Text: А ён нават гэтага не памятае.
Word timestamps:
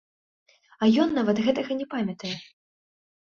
А 0.85 0.89
ён 1.03 1.13
нават 1.17 1.43
гэтага 1.49 1.77
не 1.83 1.87
памятае. 1.93 2.33